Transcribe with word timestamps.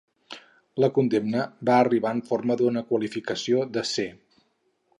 La 0.83 0.87
condemna 0.95 1.43
va 1.69 1.75
arribar 1.81 2.13
en 2.19 2.21
forma 2.31 2.57
d'una 2.63 2.83
qualificació 2.89 3.63
de 3.77 3.85
"C". 3.91 4.07